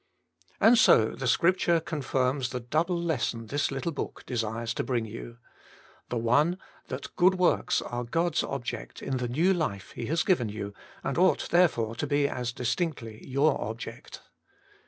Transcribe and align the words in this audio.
And 0.59 0.79
so 0.79 1.09
the 1.11 1.27
Scripture 1.27 1.79
confirms 1.79 2.49
the 2.49 2.59
double 2.59 2.99
lesson 2.99 3.45
this 3.45 3.69
little 3.69 3.91
book 3.91 4.23
desires 4.25 4.73
to 4.73 4.83
bring 4.83 5.05
you. 5.05 5.37
The 6.09 6.17
one, 6.17 6.57
that 6.87 7.15
good 7.15 7.33
Vv^orks 7.33 7.83
are 7.85 8.03
God's 8.03 8.41
object 8.41 9.03
in 9.03 9.17
the 9.17 9.27
new 9.27 9.53
life 9.53 9.91
He 9.91 10.07
has 10.07 10.23
given 10.23 10.49
you. 10.49 10.73
and 11.03 11.19
ought 11.19 11.49
therefore 11.51 11.93
to 11.97 12.07
be 12.07 12.27
as 12.27 12.51
distinctly 12.51 13.23
your 13.27 13.61
object. 13.63 14.21